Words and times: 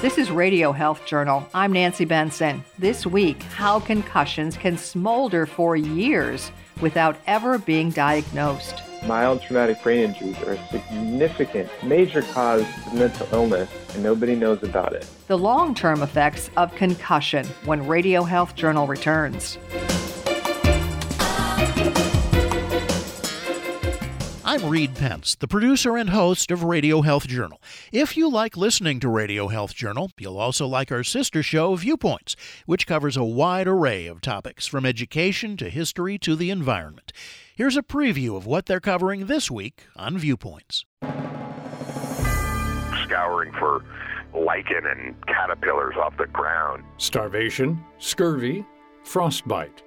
This 0.00 0.16
is 0.16 0.30
Radio 0.30 0.72
Health 0.72 1.04
Journal. 1.04 1.46
I'm 1.52 1.72
Nancy 1.72 2.06
Benson. 2.06 2.64
This 2.78 3.06
week, 3.06 3.42
how 3.42 3.80
concussions 3.80 4.56
can 4.56 4.78
smolder 4.78 5.44
for 5.44 5.76
years 5.76 6.52
without 6.80 7.18
ever 7.26 7.58
being 7.58 7.90
diagnosed. 7.90 8.82
Mild 9.04 9.42
traumatic 9.42 9.82
brain 9.82 10.04
injuries 10.04 10.38
are 10.38 10.52
a 10.52 10.68
significant, 10.68 11.68
major 11.82 12.22
cause 12.22 12.62
of 12.62 12.94
mental 12.94 13.28
illness, 13.30 13.68
and 13.92 14.02
nobody 14.02 14.34
knows 14.34 14.62
about 14.62 14.94
it. 14.94 15.06
The 15.26 15.36
long 15.36 15.74
term 15.74 16.02
effects 16.02 16.48
of 16.56 16.74
concussion 16.76 17.44
when 17.66 17.86
Radio 17.86 18.22
Health 18.22 18.54
Journal 18.54 18.86
returns. 18.86 19.58
I'm 24.50 24.68
Reed 24.68 24.96
Pence, 24.96 25.36
the 25.36 25.46
producer 25.46 25.96
and 25.96 26.10
host 26.10 26.50
of 26.50 26.64
Radio 26.64 27.02
Health 27.02 27.28
Journal. 27.28 27.62
If 27.92 28.16
you 28.16 28.28
like 28.28 28.56
listening 28.56 28.98
to 28.98 29.08
Radio 29.08 29.46
Health 29.46 29.76
Journal, 29.76 30.10
you'll 30.18 30.38
also 30.38 30.66
like 30.66 30.90
our 30.90 31.04
sister 31.04 31.40
show, 31.40 31.76
Viewpoints, 31.76 32.34
which 32.66 32.84
covers 32.84 33.16
a 33.16 33.22
wide 33.22 33.68
array 33.68 34.08
of 34.08 34.20
topics 34.20 34.66
from 34.66 34.84
education 34.84 35.56
to 35.58 35.70
history 35.70 36.18
to 36.18 36.34
the 36.34 36.50
environment. 36.50 37.12
Here's 37.54 37.76
a 37.76 37.82
preview 37.84 38.36
of 38.36 38.44
what 38.44 38.66
they're 38.66 38.80
covering 38.80 39.26
this 39.26 39.52
week 39.52 39.84
on 39.94 40.18
Viewpoints. 40.18 40.84
Scouring 43.04 43.52
for 43.52 43.84
lichen 44.34 44.84
and 44.84 45.14
caterpillars 45.28 45.94
off 45.96 46.16
the 46.18 46.26
ground. 46.26 46.82
Starvation, 46.96 47.80
scurvy, 47.98 48.66
frostbite. 49.04 49.84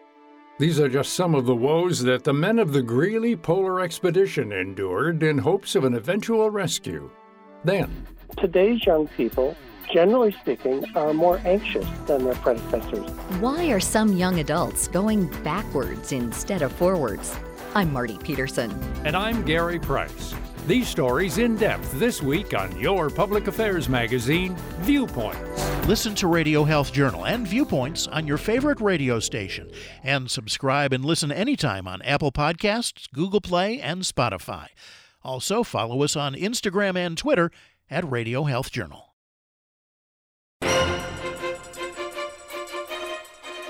These 0.59 0.79
are 0.79 0.87
just 0.87 1.13
some 1.13 1.33
of 1.33 1.47
the 1.47 1.55
woes 1.55 2.03
that 2.03 2.23
the 2.23 2.33
men 2.33 2.59
of 2.59 2.73
the 2.73 2.83
Greely 2.83 3.35
Polar 3.35 3.81
Expedition 3.81 4.51
endured 4.51 5.23
in 5.23 5.39
hopes 5.39 5.73
of 5.73 5.83
an 5.83 5.95
eventual 5.95 6.51
rescue. 6.51 7.09
Then, 7.63 8.05
today's 8.37 8.85
young 8.85 9.07
people, 9.07 9.57
generally 9.91 10.31
speaking, 10.41 10.85
are 10.95 11.11
more 11.11 11.41
anxious 11.43 11.87
than 12.05 12.25
their 12.25 12.35
predecessors. 12.35 13.09
Why 13.39 13.71
are 13.71 13.79
some 13.79 14.15
young 14.15 14.41
adults 14.41 14.87
going 14.87 15.25
backwards 15.43 16.11
instead 16.11 16.61
of 16.61 16.71
forwards? 16.73 17.35
I'm 17.73 17.91
Marty 17.91 18.19
Peterson. 18.19 18.71
And 19.05 19.17
I'm 19.17 19.43
Gary 19.43 19.79
Price. 19.79 20.35
These 20.67 20.87
stories 20.87 21.39
in 21.39 21.55
depth 21.55 21.93
this 21.93 22.21
week 22.21 22.53
on 22.53 22.79
your 22.79 23.09
public 23.09 23.47
affairs 23.47 23.89
magazine, 23.89 24.55
Viewpoints. 24.81 25.62
Listen 25.87 26.15
to 26.15 26.27
Radio 26.27 26.63
Health 26.63 26.93
Journal 26.93 27.25
and 27.25 27.45
Viewpoints 27.45 28.07
on 28.07 28.25
your 28.25 28.37
favorite 28.37 28.79
radio 28.79 29.19
station. 29.19 29.69
And 30.01 30.31
subscribe 30.31 30.93
and 30.93 31.03
listen 31.03 31.29
anytime 31.29 31.89
on 31.89 32.01
Apple 32.03 32.31
Podcasts, 32.31 33.11
Google 33.11 33.41
Play, 33.41 33.81
and 33.81 34.03
Spotify. 34.03 34.67
Also, 35.25 35.61
follow 35.61 36.01
us 36.01 36.15
on 36.15 36.35
Instagram 36.35 36.95
and 36.95 37.17
Twitter 37.17 37.51
at 37.91 38.09
Radio 38.09 38.43
Health 38.43 38.71
Journal. 38.71 39.13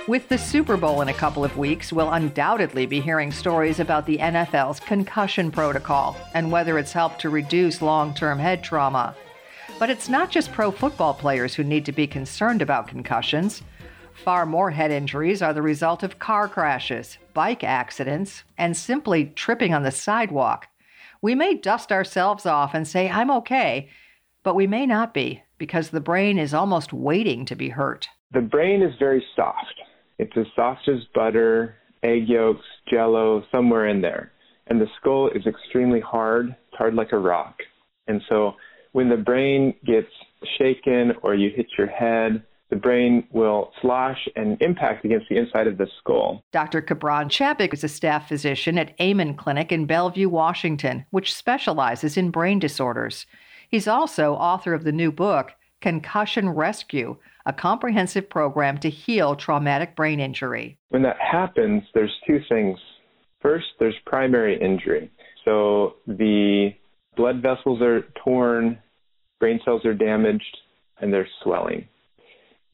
With 0.08 0.30
the 0.30 0.38
Super 0.38 0.78
Bowl 0.78 1.02
in 1.02 1.10
a 1.10 1.14
couple 1.14 1.44
of 1.44 1.58
weeks, 1.58 1.92
we'll 1.92 2.12
undoubtedly 2.12 2.86
be 2.86 3.00
hearing 3.00 3.32
stories 3.32 3.80
about 3.80 4.06
the 4.06 4.20
NFL's 4.20 4.80
concussion 4.80 5.50
protocol 5.50 6.16
and 6.36 6.52
whether 6.52 6.78
it's 6.78 6.94
helped 6.94 7.22
to 7.22 7.32
reduce 7.32 7.82
long 7.82 8.14
term 8.14 8.38
head 8.38 8.64
trauma. 8.64 9.16
But 9.80 9.90
it's 9.90 10.08
not 10.08 10.30
just 10.30 10.52
pro 10.52 10.72
football 10.72 11.14
players 11.14 11.54
who 11.56 11.64
need 11.64 11.86
to 11.86 11.92
be 11.92 12.08
concerned 12.08 12.62
about 12.62 12.88
concussions. 12.88 13.64
Far 14.14 14.46
more 14.46 14.72
head 14.72 14.92
injuries 14.92 15.42
are 15.42 15.54
the 15.54 15.62
result 15.62 16.04
of 16.04 16.20
car 16.20 16.48
crashes, 16.48 17.18
bike 17.34 17.64
accidents, 17.64 18.44
and 18.58 18.78
simply 18.78 19.26
tripping 19.36 19.74
on 19.74 19.84
the 19.84 19.92
sidewalk. 19.92 20.68
We 21.22 21.36
may 21.36 21.56
dust 21.56 21.92
ourselves 21.92 22.46
off 22.46 22.74
and 22.74 22.88
say, 22.88 23.10
I'm 23.10 23.32
okay, 23.32 23.90
but 24.44 24.56
we 24.56 24.68
may 24.68 24.86
not 24.86 25.14
be 25.14 25.42
because 25.58 25.90
the 25.90 26.00
brain 26.00 26.38
is 26.38 26.54
almost 26.54 26.94
waiting 26.94 27.46
to 27.46 27.56
be 27.56 27.70
hurt. 27.70 28.08
The 28.32 28.42
brain 28.42 28.82
is 28.82 28.94
very 29.00 29.24
soft. 29.36 29.76
It's 30.20 30.36
as 30.38 30.46
soft 30.56 30.88
as 30.88 31.00
butter, 31.16 31.76
egg 32.04 32.28
yolks, 32.28 32.66
jello, 32.90 33.44
somewhere 33.52 33.88
in 33.88 34.02
there. 34.02 34.32
And 34.68 34.80
the 34.80 34.88
skull 35.00 35.30
is 35.30 35.46
extremely 35.48 36.00
hard, 36.00 36.56
hard 36.74 36.94
like 36.94 37.12
a 37.12 37.18
rock. 37.18 37.56
And 38.08 38.22
so 38.30 38.54
when 38.94 39.10
the 39.10 39.18
brain 39.18 39.76
gets 39.86 40.08
shaken 40.58 41.14
or 41.22 41.36
you 41.36 41.52
hit 41.56 41.68
your 41.78 41.88
head, 41.88 42.44
the 42.70 42.76
brain 42.76 43.28
will 43.32 43.72
slosh 43.82 44.28
and 44.36 44.60
impact 44.62 45.06
against 45.06 45.28
the 45.30 45.38
inside 45.38 45.68
of 45.68 45.78
the 45.78 45.88
skull. 46.00 46.42
Dr. 46.52 46.82
Kabran 46.82 47.26
Chapek 47.26 47.74
is 47.74 47.84
a 47.84 47.90
staff 47.90 48.28
physician 48.28 48.80
at 48.80 49.00
Amen 49.00 49.36
Clinic 49.36 49.72
in 49.72 49.86
Bellevue, 49.86 50.30
Washington, 50.30 51.06
which 51.12 51.36
specializes 51.36 52.18
in 52.18 52.32
brain 52.32 52.58
disorders. 52.58 53.28
He's 53.70 53.88
also 53.88 54.34
author 54.34 54.74
of 54.74 54.86
the 54.86 54.92
new 54.92 55.12
book, 55.12 55.52
Concussion 55.82 56.50
Rescue 56.50 57.18
a 57.46 57.54
comprehensive 57.54 58.30
program 58.30 58.78
to 58.80 58.90
heal 58.90 59.36
traumatic 59.36 59.96
brain 59.96 60.20
injury. 60.20 60.78
When 60.90 61.02
that 61.04 61.18
happens, 61.20 61.84
there's 61.94 62.14
two 62.26 62.40
things. 62.48 62.78
First, 63.42 63.66
there's 63.80 63.96
primary 64.06 64.60
injury. 64.60 65.12
So 65.44 65.96
the 66.08 66.70
blood 67.18 67.42
vessels 67.42 67.82
are 67.82 68.06
torn, 68.24 68.80
brain 69.44 69.60
cells 69.66 69.84
are 69.84 69.94
damaged, 69.94 70.58
and 71.02 71.12
they're 71.12 71.28
swelling. 71.44 71.86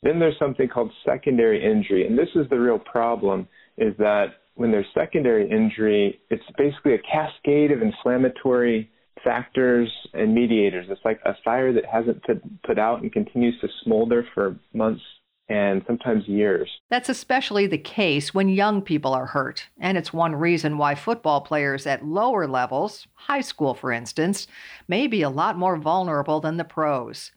Then 0.03 0.19
there's 0.19 0.37
something 0.37 0.67
called 0.67 0.91
secondary 1.03 1.65
injury, 1.65 2.05
and 2.05 2.15
this 2.15 2.27
is 2.35 2.47
the 2.51 2.59
real 2.59 2.77
problem 2.77 3.47
is 3.79 3.95
that 3.97 4.25
when 4.53 4.69
there's 4.69 4.85
secondary 4.93 5.49
injury, 5.49 6.19
it's 6.29 6.43
basically 6.59 6.93
a 6.93 6.99
cascade 7.11 7.71
of 7.71 7.81
inflammatory 7.81 8.87
factors 9.23 9.91
and 10.13 10.35
mediators. 10.35 10.85
It's 10.91 11.01
like 11.03 11.19
a 11.25 11.33
fire 11.43 11.73
that 11.73 11.85
hasn't 11.91 12.21
put, 12.23 12.37
put 12.61 12.77
out 12.77 13.01
and 13.01 13.11
continues 13.11 13.59
to 13.61 13.67
smolder 13.83 14.23
for 14.35 14.55
months 14.71 15.01
and 15.49 15.83
sometimes 15.87 16.27
years. 16.27 16.69
That's 16.89 17.09
especially 17.09 17.65
the 17.65 17.77
case 17.77 18.33
when 18.33 18.49
young 18.49 18.81
people 18.83 19.13
are 19.13 19.25
hurt. 19.25 19.67
And 19.79 19.97
it's 19.97 20.13
one 20.13 20.35
reason 20.35 20.77
why 20.77 20.93
football 20.93 21.41
players 21.41 21.87
at 21.87 22.05
lower 22.05 22.47
levels, 22.47 23.07
high 23.15 23.41
school 23.41 23.73
for 23.73 23.91
instance, 23.91 24.47
may 24.87 25.07
be 25.07 25.23
a 25.23 25.29
lot 25.29 25.57
more 25.57 25.77
vulnerable 25.77 26.39
than 26.39 26.57
the 26.57 26.63
pros. 26.63 27.31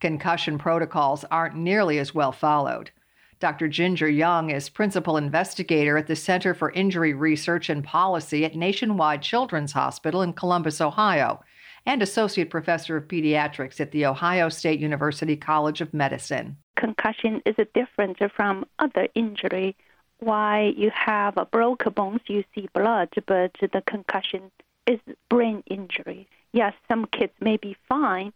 Concussion 0.00 0.56
protocols 0.58 1.24
aren't 1.24 1.56
nearly 1.56 1.98
as 1.98 2.14
well 2.14 2.30
followed. 2.30 2.92
Dr. 3.40 3.68
Ginger 3.68 4.08
Yang 4.08 4.50
is 4.50 4.68
principal 4.68 5.16
investigator 5.16 5.96
at 5.96 6.06
the 6.06 6.16
Center 6.16 6.54
for 6.54 6.72
Injury 6.72 7.14
Research 7.14 7.68
and 7.68 7.84
Policy 7.84 8.44
at 8.44 8.56
Nationwide 8.56 9.22
Children's 9.22 9.72
Hospital 9.72 10.22
in 10.22 10.32
Columbus, 10.32 10.80
Ohio, 10.80 11.40
and 11.88 12.02
associate 12.02 12.50
professor 12.50 12.98
of 12.98 13.08
pediatrics 13.08 13.80
at 13.80 13.92
The 13.92 14.04
Ohio 14.04 14.50
State 14.50 14.78
University 14.78 15.36
College 15.36 15.80
of 15.80 15.94
Medicine. 15.94 16.58
Concussion 16.76 17.40
is 17.46 17.54
a 17.56 17.64
different 17.64 18.18
from 18.36 18.66
other 18.78 19.08
injury. 19.14 19.74
Why 20.18 20.74
you 20.76 20.90
have 20.94 21.38
a 21.38 21.46
broken 21.46 21.94
bones, 21.94 22.20
you 22.26 22.44
see 22.54 22.68
blood, 22.74 23.08
but 23.26 23.52
the 23.60 23.82
concussion 23.86 24.50
is 24.86 25.00
brain 25.30 25.62
injury. 25.66 26.28
Yes, 26.52 26.74
some 26.88 27.06
kids 27.06 27.32
may 27.40 27.56
be 27.56 27.74
fine, 27.88 28.34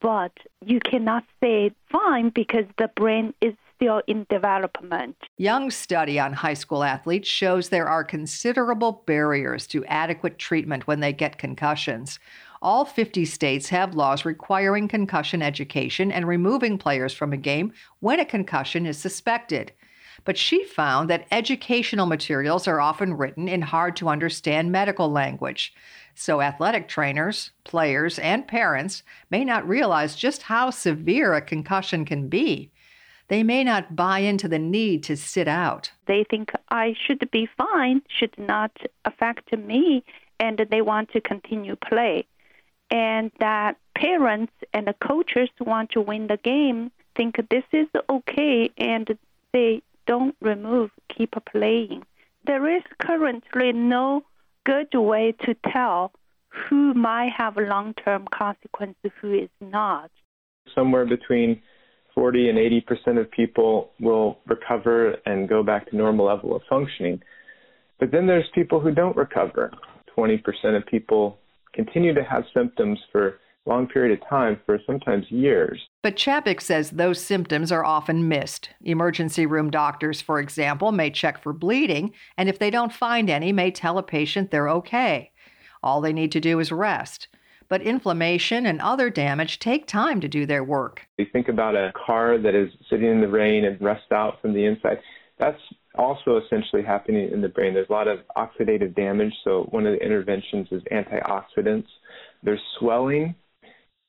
but 0.00 0.32
you 0.64 0.80
cannot 0.80 1.24
say 1.42 1.72
fine 1.90 2.30
because 2.30 2.64
the 2.78 2.88
brain 2.96 3.34
is 3.42 3.52
still 3.76 4.00
in 4.06 4.24
development. 4.30 5.16
Yang's 5.36 5.76
study 5.76 6.18
on 6.18 6.32
high 6.32 6.54
school 6.54 6.82
athletes 6.82 7.28
shows 7.28 7.68
there 7.68 7.88
are 7.88 8.04
considerable 8.04 9.02
barriers 9.04 9.66
to 9.66 9.84
adequate 9.86 10.38
treatment 10.38 10.86
when 10.86 11.00
they 11.00 11.12
get 11.12 11.36
concussions. 11.36 12.18
All 12.64 12.86
50 12.86 13.26
states 13.26 13.68
have 13.68 13.94
laws 13.94 14.24
requiring 14.24 14.88
concussion 14.88 15.42
education 15.42 16.10
and 16.10 16.26
removing 16.26 16.78
players 16.78 17.12
from 17.12 17.34
a 17.34 17.36
game 17.36 17.74
when 18.00 18.18
a 18.18 18.24
concussion 18.24 18.86
is 18.86 18.96
suspected. 18.96 19.70
But 20.24 20.38
she 20.38 20.64
found 20.64 21.10
that 21.10 21.26
educational 21.30 22.06
materials 22.06 22.66
are 22.66 22.80
often 22.80 23.12
written 23.12 23.48
in 23.48 23.60
hard 23.60 23.96
to 23.96 24.08
understand 24.08 24.72
medical 24.72 25.10
language. 25.10 25.74
So 26.14 26.40
athletic 26.40 26.88
trainers, 26.88 27.50
players, 27.64 28.18
and 28.18 28.48
parents 28.48 29.02
may 29.30 29.44
not 29.44 29.68
realize 29.68 30.16
just 30.16 30.44
how 30.44 30.70
severe 30.70 31.34
a 31.34 31.42
concussion 31.42 32.06
can 32.06 32.28
be 32.28 32.70
they 33.28 33.42
may 33.42 33.64
not 33.64 33.96
buy 33.96 34.18
into 34.18 34.48
the 34.48 34.58
need 34.58 35.02
to 35.02 35.16
sit 35.16 35.48
out. 35.48 35.90
They 36.06 36.24
think 36.28 36.52
I 36.68 36.94
should 36.94 37.30
be 37.30 37.48
fine, 37.56 38.02
should 38.06 38.36
not 38.38 38.70
affect 39.06 39.50
me, 39.56 40.04
and 40.38 40.58
they 40.70 40.82
want 40.82 41.10
to 41.12 41.20
continue 41.20 41.76
play. 41.76 42.26
And 42.94 43.32
that 43.40 43.76
parents 43.96 44.52
and 44.72 44.86
the 44.86 44.94
coaches 45.04 45.48
want 45.58 45.90
to 45.90 46.00
win 46.00 46.28
the 46.28 46.36
game, 46.36 46.92
think 47.16 47.34
this 47.50 47.64
is 47.72 47.88
okay, 48.08 48.70
and 48.78 49.18
they 49.52 49.82
don't 50.06 50.36
remove, 50.40 50.92
keep 51.08 51.34
playing. 51.50 52.04
There 52.46 52.68
is 52.76 52.84
currently 52.98 53.72
no 53.72 54.22
good 54.64 54.94
way 54.94 55.34
to 55.44 55.56
tell 55.72 56.12
who 56.48 56.94
might 56.94 57.32
have 57.36 57.56
long 57.56 57.94
term 57.94 58.28
consequences, 58.32 59.10
who 59.20 59.34
is 59.34 59.50
not. 59.60 60.12
Somewhere 60.72 61.04
between 61.04 61.60
40 62.14 62.48
and 62.48 62.58
80 62.60 62.80
percent 62.82 63.18
of 63.18 63.28
people 63.28 63.90
will 63.98 64.38
recover 64.46 65.16
and 65.26 65.48
go 65.48 65.64
back 65.64 65.90
to 65.90 65.96
normal 65.96 66.26
level 66.26 66.54
of 66.54 66.62
functioning. 66.70 67.20
But 67.98 68.12
then 68.12 68.28
there's 68.28 68.48
people 68.54 68.78
who 68.78 68.92
don't 68.92 69.16
recover. 69.16 69.72
20 70.14 70.38
percent 70.38 70.76
of 70.76 70.86
people 70.86 71.40
continue 71.74 72.14
to 72.14 72.24
have 72.24 72.44
symptoms 72.54 72.98
for 73.12 73.40
long 73.66 73.86
period 73.86 74.18
of 74.18 74.28
time 74.28 74.60
for 74.66 74.78
sometimes 74.86 75.24
years. 75.30 75.80
But 76.02 76.16
Chapek 76.16 76.60
says 76.60 76.90
those 76.90 77.20
symptoms 77.20 77.72
are 77.72 77.84
often 77.84 78.28
missed. 78.28 78.70
Emergency 78.82 79.46
room 79.46 79.70
doctors, 79.70 80.20
for 80.20 80.38
example, 80.38 80.92
may 80.92 81.10
check 81.10 81.42
for 81.42 81.52
bleeding, 81.52 82.12
and 82.36 82.48
if 82.48 82.58
they 82.58 82.70
don't 82.70 82.92
find 82.92 83.30
any, 83.30 83.52
may 83.52 83.70
tell 83.70 83.98
a 83.98 84.02
patient 84.02 84.50
they're 84.50 84.68
okay. 84.68 85.32
All 85.82 86.00
they 86.00 86.12
need 86.12 86.32
to 86.32 86.40
do 86.40 86.60
is 86.60 86.72
rest. 86.72 87.28
But 87.68 87.80
inflammation 87.80 88.66
and 88.66 88.80
other 88.80 89.08
damage 89.08 89.58
take 89.58 89.86
time 89.86 90.20
to 90.20 90.28
do 90.28 90.44
their 90.44 90.62
work. 90.62 91.00
You 91.16 91.26
think 91.32 91.48
about 91.48 91.74
a 91.74 91.92
car 92.06 92.36
that 92.38 92.54
is 92.54 92.70
sitting 92.90 93.08
in 93.08 93.22
the 93.22 93.28
rain 93.28 93.64
and 93.64 93.80
rusts 93.80 94.12
out 94.12 94.40
from 94.42 94.52
the 94.52 94.66
inside. 94.66 94.98
That's 95.38 95.60
also 95.96 96.40
essentially 96.44 96.82
happening 96.82 97.30
in 97.32 97.40
the 97.40 97.48
brain. 97.48 97.74
There's 97.74 97.88
a 97.88 97.92
lot 97.92 98.08
of 98.08 98.20
oxidative 98.36 98.94
damage, 98.94 99.32
so 99.44 99.66
one 99.70 99.86
of 99.86 99.98
the 99.98 100.04
interventions 100.04 100.68
is 100.70 100.82
antioxidants. 100.92 101.86
There's 102.42 102.60
swelling, 102.78 103.34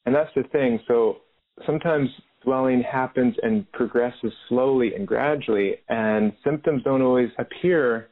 and 0.06 0.16
that's 0.16 0.32
the 0.36 0.44
thing. 0.52 0.80
So 0.88 1.18
sometimes 1.66 2.10
swelling 2.44 2.84
happens 2.84 3.36
and 3.42 3.70
progresses 3.72 4.32
slowly 4.50 4.96
and 4.96 5.08
gradually, 5.08 5.76
and 5.90 6.34
symptoms 6.44 6.84
don't 6.84 7.02
always 7.02 7.30
appear 7.38 8.10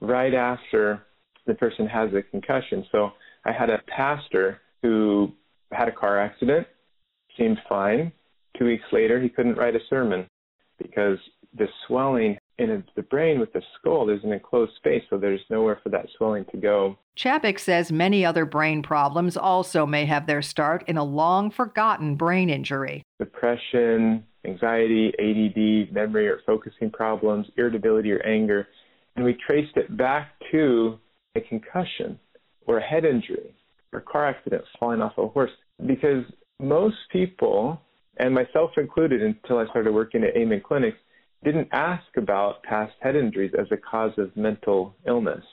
right 0.00 0.34
after 0.34 1.02
the 1.46 1.54
person 1.54 1.86
has 1.86 2.10
a 2.12 2.22
concussion. 2.22 2.84
So 2.92 3.10
I 3.44 3.52
had 3.52 3.70
a 3.70 3.82
pastor 3.94 4.60
who 4.82 5.32
had 5.72 5.88
a 5.88 5.92
car 5.92 6.20
accident, 6.20 6.66
seemed 7.36 7.58
fine. 7.68 8.12
Two 8.58 8.66
weeks 8.66 8.84
later, 8.92 9.20
he 9.20 9.28
couldn't 9.28 9.56
write 9.56 9.76
a 9.76 9.80
sermon 9.88 10.26
because 10.78 11.18
the 11.56 11.66
swelling 11.86 12.38
in 12.58 12.84
the 12.94 13.02
brain 13.02 13.38
with 13.38 13.52
the 13.52 13.62
skull, 13.78 14.06
there's 14.06 14.24
an 14.24 14.32
enclosed 14.32 14.72
space, 14.76 15.02
so 15.10 15.18
there's 15.18 15.40
nowhere 15.50 15.78
for 15.82 15.90
that 15.90 16.06
swelling 16.16 16.44
to 16.46 16.56
go. 16.56 16.96
Chapek 17.16 17.58
says 17.58 17.92
many 17.92 18.24
other 18.24 18.44
brain 18.44 18.82
problems 18.82 19.36
also 19.36 19.86
may 19.86 20.06
have 20.06 20.26
their 20.26 20.42
start 20.42 20.84
in 20.86 20.96
a 20.96 21.04
long 21.04 21.50
forgotten 21.50 22.14
brain 22.16 22.48
injury. 22.48 23.02
Depression, 23.18 24.24
anxiety, 24.46 25.12
ADD, 25.18 25.92
memory 25.94 26.28
or 26.28 26.40
focusing 26.46 26.90
problems, 26.90 27.46
irritability 27.56 28.12
or 28.12 28.22
anger. 28.22 28.66
And 29.16 29.24
we 29.24 29.36
traced 29.46 29.76
it 29.76 29.96
back 29.96 30.32
to 30.52 30.98
a 31.34 31.40
concussion 31.40 32.18
or 32.66 32.78
a 32.78 32.82
head 32.82 33.04
injury 33.04 33.54
or 33.92 34.00
car 34.00 34.28
accident, 34.28 34.62
falling 34.78 35.00
off 35.00 35.12
a 35.18 35.28
horse. 35.28 35.50
Because 35.86 36.24
most 36.60 36.96
people, 37.12 37.80
and 38.18 38.34
myself 38.34 38.70
included 38.76 39.22
until 39.22 39.58
I 39.58 39.66
started 39.66 39.92
working 39.92 40.22
at 40.24 40.36
Amen 40.36 40.62
Clinics, 40.66 40.98
didn't 41.46 41.68
ask 41.70 42.04
about 42.16 42.60
past 42.64 42.92
head 43.00 43.14
injuries 43.14 43.52
as 43.56 43.68
a 43.70 43.76
cause 43.76 44.10
of 44.18 44.36
mental 44.36 44.96
illness. 45.06 45.44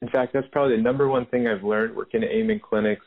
In 0.00 0.08
fact, 0.08 0.32
that's 0.32 0.46
probably 0.50 0.76
the 0.76 0.82
number 0.82 1.08
one 1.08 1.26
thing 1.26 1.46
I've 1.46 1.62
learned 1.62 1.94
working 1.94 2.24
at 2.24 2.30
Amen 2.30 2.58
Clinics 2.58 3.04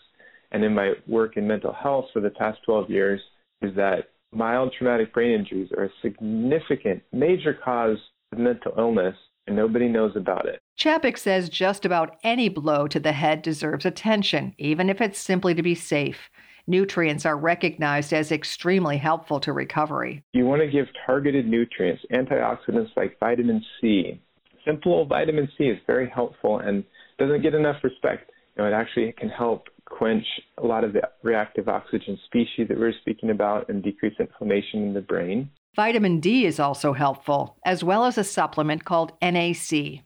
and 0.52 0.64
in 0.64 0.76
my 0.76 0.94
work 1.08 1.38
in 1.38 1.48
mental 1.48 1.74
health 1.74 2.06
for 2.14 2.22
the 2.22 2.30
past 2.30 2.60
12 2.64 2.92
years 2.92 3.20
is 3.64 3.76
that 3.76 4.10
mild 4.32 4.76
traumatic 4.78 5.12
brain 5.12 5.32
injuries 5.32 5.72
are 5.76 5.86
a 5.86 5.90
significant, 6.04 7.02
major 7.12 7.54
cause 7.54 7.98
of 8.32 8.38
mental 8.38 8.74
illness, 8.78 9.16
and 9.48 9.56
nobody 9.56 9.88
knows 9.88 10.16
about 10.16 10.46
it. 10.46 10.60
Chapek 10.80 11.18
says 11.18 11.50
just 11.50 11.84
about 11.84 12.18
any 12.24 12.48
blow 12.48 12.88
to 12.88 13.00
the 13.00 13.14
head 13.14 13.42
deserves 13.42 13.86
attention, 13.86 14.54
even 14.60 14.88
if 14.88 15.02
it's 15.02 15.18
simply 15.20 15.56
to 15.56 15.64
be 15.64 15.74
safe. 15.74 16.30
Nutrients 16.68 17.28
are 17.28 17.38
recognized 17.38 18.12
as 18.12 18.32
extremely 18.32 18.98
helpful 18.98 19.40
to 19.42 19.54
recovery. 19.54 20.24
You 20.34 20.46
want 20.46 20.62
to 20.62 20.68
give 20.68 20.88
targeted 21.06 21.48
nutrients, 21.48 22.04
antioxidants 22.12 22.90
like 22.98 23.20
vitamin 23.20 23.64
C. 23.80 24.20
Simple 24.66 25.06
vitamin 25.06 25.48
C 25.58 25.66
is 25.66 25.78
very 25.86 26.10
helpful 26.10 26.60
and 26.60 26.84
doesn't 27.20 27.44
get 27.44 27.54
enough 27.54 27.84
respect. 27.84 28.32
You 28.58 28.64
know, 28.64 28.70
it 28.70 28.74
actually 28.74 29.14
can 29.18 29.30
help 29.30 29.66
quench 29.86 30.26
a 30.58 30.66
lot 30.66 30.84
of 30.84 30.94
the 30.94 31.02
reactive 31.22 31.70
oxygen 31.70 32.18
species 32.26 32.68
that 32.68 32.80
we 32.80 32.86
are 32.86 33.00
speaking 33.02 33.30
about 33.30 33.70
and 33.70 33.84
decrease 33.84 34.16
inflammation 34.20 34.82
in 34.82 34.94
the 34.96 35.02
brain. 35.02 35.52
Vitamin 35.76 36.20
D 36.20 36.46
is 36.46 36.60
also 36.60 36.94
helpful, 36.94 37.58
as 37.64 37.84
well 37.84 38.06
as 38.06 38.18
a 38.18 38.24
supplement 38.24 38.86
called 38.86 39.12
NAC. 39.22 40.02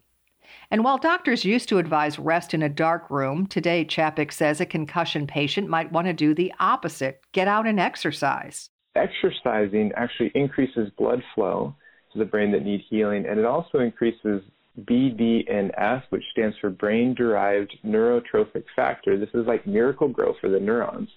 And 0.71 0.83
while 0.83 1.00
doctors 1.00 1.45
used 1.45 1.68
to 1.69 1.80
advise 1.80 2.19
rest 2.19 2.54
in 2.54 2.62
a 2.62 2.69
dark 2.69 3.10
room, 3.10 3.48
today 3.48 3.83
Chapek 3.86 4.31
says 4.31 4.62
a 4.62 4.68
concussion 4.68 5.25
patient 5.25 5.68
might 5.68 5.92
want 5.92 6.06
to 6.06 6.13
do 6.13 6.36
the 6.36 6.54
opposite 6.60 7.21
get 7.31 7.48
out 7.48 7.66
and 7.66 7.80
exercise. 7.80 8.69
Exercising 8.95 9.92
actually 9.95 10.31
increases 10.36 10.92
blood 10.95 11.24
flow 11.33 11.75
to 12.13 12.19
the 12.19 12.25
brain 12.25 12.51
that 12.51 12.63
need 12.63 12.83
healing, 12.88 13.25
and 13.25 13.39
it 13.39 13.45
also 13.45 13.80
increases 13.80 14.44
BDNF, 14.81 16.04
which 16.10 16.24
stands 16.31 16.56
for 16.62 16.69
brain 16.69 17.16
derived 17.16 17.75
neurotrophic 17.83 18.66
factor. 18.75 19.18
This 19.18 19.30
is 19.33 19.48
like 19.48 19.66
Miracle-Gro 19.66 20.36
for 20.39 20.50
the 20.50 20.60
neurons. 20.60 21.10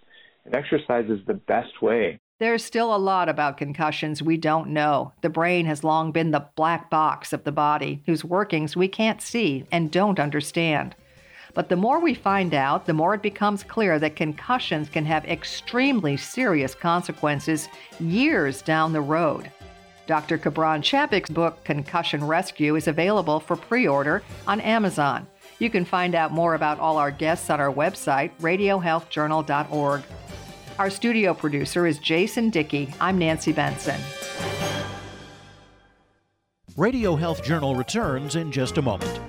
And 0.46 0.54
exercise 0.54 1.10
is 1.10 1.20
the 1.26 1.34
best 1.34 1.82
way 1.82 2.18
there's 2.42 2.64
still 2.64 2.94
a 2.94 2.96
lot 2.96 3.28
about 3.28 3.56
concussions 3.56 4.20
we 4.20 4.36
don't 4.36 4.70
know. 4.70 5.12
The 5.20 5.28
brain 5.28 5.64
has 5.66 5.84
long 5.84 6.10
been 6.10 6.32
the 6.32 6.46
black 6.56 6.90
box 6.90 7.32
of 7.32 7.44
the 7.44 7.52
body, 7.52 8.02
whose 8.04 8.24
workings 8.24 8.76
we 8.76 8.88
can't 8.88 9.22
see 9.22 9.64
and 9.70 9.92
don't 9.92 10.18
understand. 10.18 10.96
But 11.54 11.68
the 11.68 11.76
more 11.76 12.00
we 12.00 12.14
find 12.14 12.52
out, 12.52 12.86
the 12.86 12.94
more 12.94 13.14
it 13.14 13.22
becomes 13.22 13.62
clear 13.62 13.98
that 14.00 14.16
concussions 14.16 14.88
can 14.88 15.04
have 15.04 15.24
extremely 15.26 16.16
serious 16.16 16.74
consequences 16.74 17.68
years 18.00 18.60
down 18.60 18.92
the 18.92 19.00
road. 19.00 19.50
Dr. 20.06 20.36
Gibran 20.36 20.82
Chapek's 20.82 21.30
book, 21.30 21.62
Concussion 21.62 22.24
Rescue, 22.24 22.74
is 22.74 22.88
available 22.88 23.38
for 23.38 23.54
pre 23.54 23.86
order 23.86 24.22
on 24.48 24.60
Amazon. 24.60 25.28
You 25.60 25.70
can 25.70 25.84
find 25.84 26.16
out 26.16 26.32
more 26.32 26.54
about 26.54 26.80
all 26.80 26.96
our 26.96 27.12
guests 27.12 27.50
on 27.50 27.60
our 27.60 27.72
website, 27.72 28.32
radiohealthjournal.org. 28.40 30.02
Our 30.78 30.88
studio 30.88 31.34
producer 31.34 31.86
is 31.86 31.98
Jason 31.98 32.48
Dickey. 32.48 32.92
I'm 32.98 33.18
Nancy 33.18 33.52
Benson. 33.52 34.00
Radio 36.78 37.14
Health 37.14 37.44
Journal 37.44 37.76
returns 37.76 38.36
in 38.36 38.50
just 38.50 38.78
a 38.78 38.82
moment. 38.82 39.20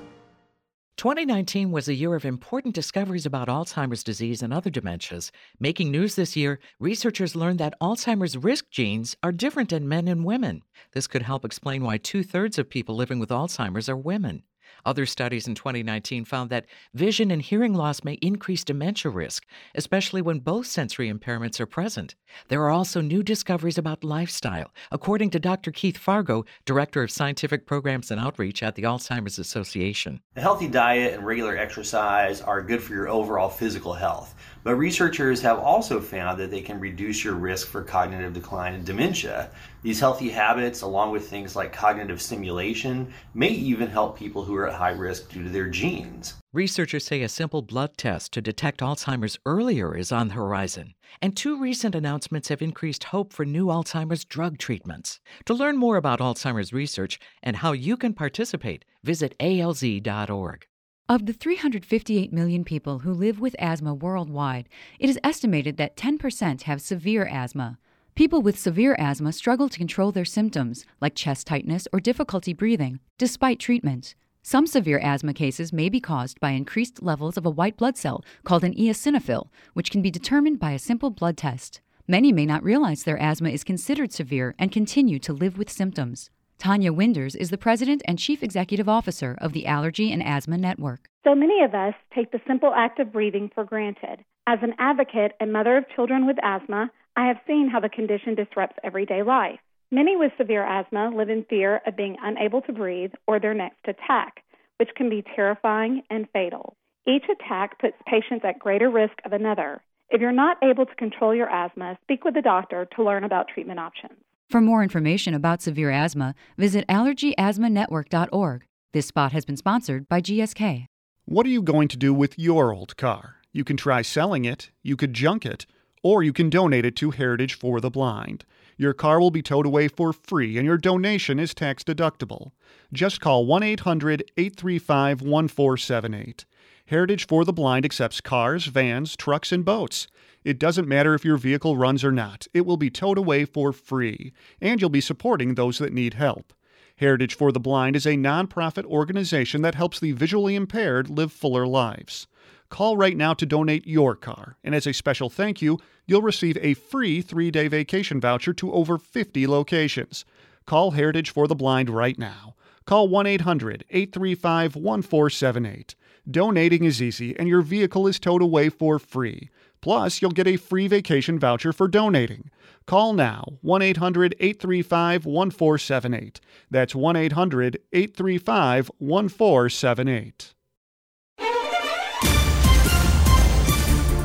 2019 0.95 1.69
was 1.71 1.89
a 1.89 1.93
year 1.93 2.15
of 2.15 2.23
important 2.23 2.73
discoveries 2.73 3.25
about 3.25 3.49
Alzheimer's 3.49 4.05
disease 4.05 4.41
and 4.41 4.53
other 4.53 4.71
dementias. 4.71 5.31
Making 5.59 5.91
news 5.91 6.15
this 6.15 6.37
year, 6.37 6.59
researchers 6.79 7.35
learned 7.35 7.59
that 7.59 7.77
Alzheimer's 7.81 8.37
risk 8.37 8.69
genes 8.69 9.17
are 9.21 9.33
different 9.33 9.73
in 9.73 9.89
men 9.89 10.07
and 10.07 10.23
women. 10.23 10.61
This 10.93 11.07
could 11.07 11.23
help 11.23 11.43
explain 11.43 11.83
why 11.83 11.97
two 11.97 12.23
thirds 12.23 12.57
of 12.57 12.69
people 12.69 12.95
living 12.95 13.19
with 13.19 13.29
Alzheimer's 13.29 13.89
are 13.89 13.97
women. 13.97 14.43
Other 14.85 15.05
studies 15.05 15.47
in 15.47 15.55
2019 15.55 16.25
found 16.25 16.49
that 16.49 16.65
vision 16.93 17.31
and 17.31 17.41
hearing 17.41 17.73
loss 17.73 18.03
may 18.03 18.13
increase 18.15 18.63
dementia 18.63 19.11
risk, 19.11 19.45
especially 19.75 20.21
when 20.21 20.39
both 20.39 20.67
sensory 20.67 21.11
impairments 21.11 21.59
are 21.59 21.65
present. 21.65 22.15
There 22.49 22.61
are 22.63 22.69
also 22.69 22.99
new 22.99 23.23
discoveries 23.23 23.77
about 23.77 24.03
lifestyle, 24.03 24.71
according 24.91 25.29
to 25.31 25.39
Dr. 25.39 25.71
Keith 25.71 25.97
Fargo, 25.97 26.43
Director 26.65 27.01
of 27.01 27.11
Scientific 27.11 27.65
Programs 27.65 28.11
and 28.11 28.19
Outreach 28.19 28.61
at 28.61 28.75
the 28.75 28.83
Alzheimer's 28.83 29.39
Association. 29.39 30.21
A 30.35 30.41
healthy 30.41 30.67
diet 30.67 31.13
and 31.13 31.25
regular 31.25 31.57
exercise 31.57 32.41
are 32.41 32.61
good 32.61 32.83
for 32.83 32.93
your 32.93 33.07
overall 33.07 33.49
physical 33.49 33.93
health. 33.93 34.35
But 34.63 34.75
researchers 34.75 35.41
have 35.41 35.59
also 35.59 35.99
found 35.99 36.39
that 36.39 36.51
they 36.51 36.61
can 36.61 36.79
reduce 36.79 37.23
your 37.23 37.35
risk 37.35 37.67
for 37.67 37.83
cognitive 37.83 38.33
decline 38.33 38.73
and 38.73 38.85
dementia. 38.85 39.49
These 39.83 39.99
healthy 39.99 40.29
habits, 40.29 40.81
along 40.81 41.11
with 41.11 41.27
things 41.27 41.57
like 41.57 41.73
cognitive 41.73 42.21
stimulation, 42.21 43.13
may 43.33 43.49
even 43.49 43.89
help 43.89 44.17
people 44.17 44.45
who 44.45 44.55
are 44.55 44.69
at 44.69 44.75
high 44.75 44.91
risk 44.91 45.29
due 45.29 45.43
to 45.43 45.49
their 45.49 45.67
genes. 45.67 46.35
Researchers 46.53 47.05
say 47.05 47.21
a 47.21 47.27
simple 47.27 47.61
blood 47.61 47.97
test 47.97 48.31
to 48.31 48.41
detect 48.41 48.79
Alzheimer's 48.79 49.37
earlier 49.45 49.97
is 49.97 50.09
on 50.09 50.29
the 50.29 50.35
horizon. 50.35 50.93
And 51.21 51.35
two 51.35 51.59
recent 51.59 51.95
announcements 51.95 52.47
have 52.47 52.61
increased 52.61 53.05
hope 53.05 53.33
for 53.33 53.43
new 53.43 53.65
Alzheimer's 53.65 54.23
drug 54.23 54.57
treatments. 54.57 55.19
To 55.45 55.53
learn 55.53 55.75
more 55.75 55.97
about 55.97 56.19
Alzheimer's 56.19 56.71
research 56.71 57.19
and 57.41 57.57
how 57.57 57.73
you 57.73 57.97
can 57.97 58.13
participate, 58.13 58.85
visit 59.03 59.35
alz.org. 59.37 60.65
Of 61.09 61.25
the 61.25 61.33
358 61.33 62.31
million 62.31 62.63
people 62.63 62.99
who 62.99 63.11
live 63.11 63.41
with 63.41 63.57
asthma 63.59 63.93
worldwide, 63.93 64.69
it 64.97 65.09
is 65.09 65.19
estimated 65.25 65.75
that 65.75 65.97
10% 65.97 66.61
have 66.61 66.81
severe 66.81 67.25
asthma. 67.25 67.77
People 68.15 68.43
with 68.43 68.59
severe 68.59 68.95
asthma 68.99 69.33
struggle 69.33 69.67
to 69.67 69.77
control 69.79 70.11
their 70.11 70.23
symptoms, 70.23 70.85
like 71.01 71.15
chest 71.15 71.47
tightness 71.47 71.87
or 71.91 71.99
difficulty 71.99 72.53
breathing, 72.53 72.99
despite 73.17 73.59
treatment. 73.59 74.13
Some 74.43 74.67
severe 74.67 74.99
asthma 74.99 75.33
cases 75.33 75.73
may 75.73 75.89
be 75.89 75.99
caused 75.99 76.39
by 76.39 76.51
increased 76.51 77.01
levels 77.01 77.37
of 77.37 77.45
a 77.47 77.49
white 77.49 77.75
blood 77.75 77.97
cell 77.97 78.23
called 78.43 78.63
an 78.63 78.75
eosinophil, 78.75 79.47
which 79.73 79.89
can 79.89 80.03
be 80.03 80.11
determined 80.11 80.59
by 80.59 80.73
a 80.73 80.79
simple 80.79 81.09
blood 81.09 81.37
test. 81.37 81.81
Many 82.07 82.31
may 82.31 82.45
not 82.45 82.63
realize 82.63 83.01
their 83.01 83.17
asthma 83.17 83.49
is 83.49 83.63
considered 83.63 84.13
severe 84.13 84.53
and 84.59 84.71
continue 84.71 85.17
to 85.17 85.33
live 85.33 85.57
with 85.57 85.71
symptoms. 85.71 86.29
Tanya 86.59 86.93
Winders 86.93 87.35
is 87.35 87.49
the 87.49 87.57
president 87.57 88.03
and 88.05 88.19
chief 88.19 88.43
executive 88.43 88.87
officer 88.87 89.35
of 89.41 89.53
the 89.53 89.65
Allergy 89.65 90.11
and 90.11 90.21
Asthma 90.21 90.59
Network. 90.59 91.09
So 91.23 91.33
many 91.33 91.63
of 91.63 91.73
us 91.73 91.95
take 92.13 92.31
the 92.31 92.41
simple 92.47 92.73
act 92.75 92.99
of 92.99 93.11
breathing 93.11 93.49
for 93.55 93.63
granted. 93.63 94.23
As 94.45 94.59
an 94.61 94.75
advocate 94.77 95.31
and 95.39 95.51
mother 95.51 95.77
of 95.77 95.85
children 95.95 96.27
with 96.27 96.37
asthma, 96.43 96.91
I 97.15 97.27
have 97.27 97.37
seen 97.45 97.69
how 97.69 97.79
the 97.79 97.89
condition 97.89 98.35
disrupts 98.35 98.77
everyday 98.83 99.21
life. 99.21 99.59
Many 99.91 100.15
with 100.15 100.31
severe 100.37 100.65
asthma 100.65 101.11
live 101.15 101.29
in 101.29 101.45
fear 101.49 101.81
of 101.85 101.95
being 101.95 102.17
unable 102.21 102.61
to 102.63 102.73
breathe 102.73 103.11
or 103.27 103.39
their 103.39 103.53
next 103.53 103.87
attack, 103.87 104.43
which 104.77 104.89
can 104.95 105.09
be 105.09 105.23
terrifying 105.35 106.01
and 106.09 106.27
fatal. 106.33 106.75
Each 107.07 107.25
attack 107.29 107.79
puts 107.79 107.97
patients 108.07 108.43
at 108.43 108.57
greater 108.57 108.89
risk 108.89 109.13
of 109.25 109.33
another. 109.33 109.81
If 110.09 110.21
you're 110.21 110.31
not 110.31 110.57
able 110.63 110.85
to 110.85 110.95
control 110.95 111.35
your 111.35 111.49
asthma, 111.49 111.97
speak 112.01 112.23
with 112.23 112.35
a 112.37 112.41
doctor 112.41 112.87
to 112.95 113.03
learn 113.03 113.23
about 113.23 113.47
treatment 113.47 113.79
options. 113.79 114.13
For 114.49 114.61
more 114.61 114.81
information 114.83 115.33
about 115.33 115.61
severe 115.61 115.91
asthma, 115.91 116.33
visit 116.57 116.87
allergyasthmanetwork.org. 116.87 118.65
This 118.93 119.07
spot 119.07 119.31
has 119.31 119.45
been 119.45 119.57
sponsored 119.57 120.07
by 120.07 120.21
GSK. 120.21 120.87
What 121.25 121.45
are 121.45 121.49
you 121.49 121.61
going 121.61 121.87
to 121.89 121.97
do 121.97 122.13
with 122.13 122.37
your 122.37 122.73
old 122.73 122.97
car? 122.97 123.35
You 123.51 123.63
can 123.63 123.77
try 123.77 124.01
selling 124.01 124.45
it, 124.45 124.71
you 124.81 124.95
could 124.95 125.13
junk 125.13 125.45
it, 125.45 125.65
or 126.03 126.21
you 126.21 126.31
can 126.31 126.49
donate 126.49 126.85
it 126.85 126.95
to 126.97 127.11
Heritage 127.11 127.55
for 127.55 127.81
the 127.81 127.89
Blind. 127.89 128.45
Your 128.77 128.93
car 128.93 129.19
will 129.19 129.31
be 129.31 129.41
towed 129.41 129.65
away 129.65 129.87
for 129.87 130.13
free 130.13 130.57
and 130.57 130.65
your 130.65 130.77
donation 130.77 131.39
is 131.39 131.53
tax 131.53 131.83
deductible. 131.83 132.51
Just 132.91 133.21
call 133.21 133.45
1 133.45 133.63
800 133.63 134.31
835 134.37 135.21
1478. 135.21 136.45
Heritage 136.87 137.25
for 137.25 137.45
the 137.45 137.53
Blind 137.53 137.85
accepts 137.85 138.19
cars, 138.19 138.65
vans, 138.65 139.15
trucks, 139.15 139.51
and 139.51 139.63
boats. 139.63 140.07
It 140.43 140.59
doesn't 140.59 140.87
matter 140.87 141.13
if 141.13 141.23
your 141.23 141.37
vehicle 141.37 141.77
runs 141.77 142.03
or 142.03 142.11
not, 142.11 142.47
it 142.53 142.65
will 142.65 142.75
be 142.75 142.89
towed 142.89 143.17
away 143.17 143.45
for 143.45 143.71
free, 143.71 144.33
and 144.59 144.81
you'll 144.81 144.89
be 144.89 144.99
supporting 144.99 145.55
those 145.55 145.77
that 145.77 145.93
need 145.93 146.15
help. 146.15 146.53
Heritage 146.97 147.35
for 147.35 147.51
the 147.51 147.59
Blind 147.59 147.95
is 147.95 148.05
a 148.05 148.17
nonprofit 148.17 148.85
organization 148.85 149.61
that 149.61 149.75
helps 149.75 149.99
the 149.99 150.11
visually 150.11 150.55
impaired 150.55 151.09
live 151.09 151.31
fuller 151.31 151.65
lives. 151.65 152.27
Call 152.73 152.97
right 152.97 153.15
now 153.15 153.35
to 153.35 153.45
donate 153.45 153.85
your 153.85 154.15
car, 154.15 154.57
and 154.63 154.73
as 154.73 154.87
a 154.87 154.93
special 154.93 155.29
thank 155.29 155.61
you, 155.61 155.77
you'll 156.07 156.23
receive 156.23 156.57
a 156.59 156.73
free 156.73 157.21
three 157.21 157.51
day 157.51 157.67
vacation 157.67 158.19
voucher 158.19 158.51
to 158.51 158.73
over 158.73 158.97
50 158.97 159.45
locations. 159.45 160.25
Call 160.65 160.89
Heritage 160.89 161.29
for 161.29 161.47
the 161.47 161.53
Blind 161.53 161.87
right 161.87 162.17
now. 162.17 162.55
Call 162.87 163.07
1 163.09 163.27
800 163.27 163.85
835 163.91 164.75
1478. 164.75 165.93
Donating 166.31 166.83
is 166.83 166.99
easy, 166.99 167.37
and 167.37 167.47
your 167.47 167.61
vehicle 167.61 168.07
is 168.07 168.17
towed 168.17 168.41
away 168.41 168.69
for 168.69 168.97
free. 168.97 169.51
Plus, 169.79 170.19
you'll 170.19 170.31
get 170.31 170.47
a 170.47 170.57
free 170.57 170.87
vacation 170.87 171.37
voucher 171.37 171.73
for 171.73 171.87
donating. 171.87 172.49
Call 172.87 173.13
now 173.13 173.59
1 173.61 173.83
800 173.83 174.33
835 174.39 175.27
1478. 175.27 176.41
That's 176.71 176.95
1 176.95 177.15
800 177.17 177.77
835 177.91 178.89
1478. 178.97 180.53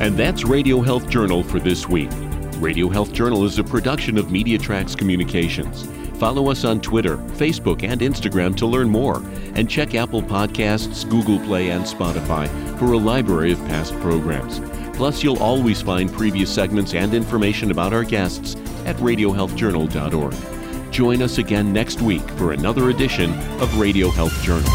And 0.00 0.16
that's 0.16 0.44
Radio 0.44 0.80
Health 0.80 1.08
Journal 1.08 1.42
for 1.42 1.58
this 1.58 1.88
week. 1.88 2.10
Radio 2.58 2.88
Health 2.88 3.12
Journal 3.12 3.44
is 3.44 3.58
a 3.58 3.64
production 3.64 4.16
of 4.16 4.26
MediaTracks 4.26 4.96
Communications. 4.96 5.88
Follow 6.18 6.50
us 6.50 6.64
on 6.64 6.80
Twitter, 6.80 7.16
Facebook, 7.16 7.82
and 7.82 8.00
Instagram 8.00 8.56
to 8.56 8.66
learn 8.66 8.88
more. 8.88 9.22
And 9.54 9.70
check 9.70 9.94
Apple 9.94 10.22
Podcasts, 10.22 11.08
Google 11.08 11.38
Play, 11.40 11.70
and 11.70 11.84
Spotify 11.84 12.48
for 12.78 12.92
a 12.92 12.98
library 12.98 13.52
of 13.52 13.58
past 13.66 13.92
programs. 14.00 14.60
Plus, 14.96 15.22
you'll 15.22 15.38
always 15.38 15.80
find 15.80 16.12
previous 16.12 16.52
segments 16.52 16.94
and 16.94 17.14
information 17.14 17.70
about 17.70 17.92
our 17.92 18.02
guests 18.04 18.56
at 18.84 18.96
radiohealthjournal.org. 18.96 20.92
Join 20.92 21.22
us 21.22 21.38
again 21.38 21.72
next 21.72 22.00
week 22.02 22.28
for 22.30 22.52
another 22.52 22.90
edition 22.90 23.32
of 23.60 23.78
Radio 23.78 24.10
Health 24.10 24.42
Journal. 24.42 24.70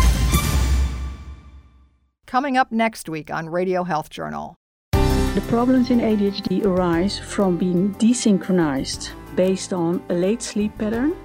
Coming 2.25 2.55
up 2.57 2.71
next 2.71 3.09
week 3.09 3.29
on 3.29 3.49
Radio 3.49 3.83
Health 3.83 4.09
Journal. 4.09 4.55
The 5.33 5.41
problems 5.41 5.89
in 5.89 5.99
ADHD 5.99 6.63
arise 6.63 7.17
from 7.17 7.57
being 7.57 7.95
desynchronized 7.95 9.09
based 9.35 9.73
on 9.73 9.99
a 10.09 10.13
late 10.13 10.43
sleep 10.43 10.77
pattern 10.77 11.15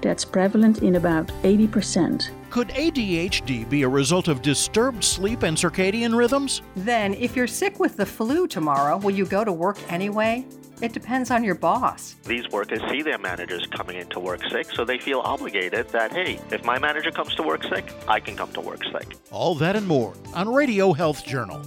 that's 0.00 0.24
prevalent 0.24 0.82
in 0.82 0.96
about 0.96 1.26
80%. 1.42 2.30
Could 2.48 2.68
ADHD 2.68 3.68
be 3.68 3.82
a 3.82 3.88
result 3.88 4.28
of 4.28 4.40
disturbed 4.40 5.04
sleep 5.04 5.42
and 5.42 5.54
circadian 5.54 6.16
rhythms? 6.16 6.62
Then, 6.76 7.12
if 7.12 7.36
you're 7.36 7.46
sick 7.46 7.78
with 7.78 7.98
the 7.98 8.06
flu 8.06 8.46
tomorrow, 8.46 8.96
will 8.96 9.10
you 9.10 9.26
go 9.26 9.44
to 9.44 9.52
work 9.52 9.76
anyway? 9.92 10.46
It 10.80 10.94
depends 10.94 11.30
on 11.30 11.44
your 11.44 11.54
boss. 11.54 12.16
These 12.24 12.48
workers 12.48 12.80
see 12.90 13.02
their 13.02 13.18
managers 13.18 13.66
coming 13.66 13.98
into 13.98 14.18
work 14.18 14.40
sick, 14.50 14.70
so 14.72 14.86
they 14.86 14.98
feel 14.98 15.20
obligated 15.20 15.90
that, 15.90 16.12
hey, 16.12 16.40
if 16.50 16.64
my 16.64 16.78
manager 16.78 17.10
comes 17.10 17.34
to 17.34 17.42
work 17.42 17.64
sick, 17.64 17.92
I 18.08 18.18
can 18.18 18.34
come 18.34 18.50
to 18.52 18.62
work 18.62 18.80
sick. 18.84 19.14
All 19.30 19.54
that 19.56 19.76
and 19.76 19.86
more 19.86 20.14
on 20.34 20.48
Radio 20.48 20.94
Health 20.94 21.22
Journal. 21.26 21.62